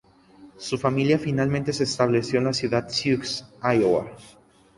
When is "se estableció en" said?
1.73-2.45